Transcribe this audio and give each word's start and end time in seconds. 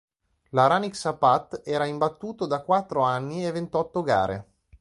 L'Aranycsapat 0.49 1.61
era 1.63 1.85
imbattuto 1.85 2.47
da 2.47 2.63
quattro 2.63 3.03
anni 3.03 3.45
e 3.45 3.51
ventotto 3.51 4.01
gare. 4.01 4.47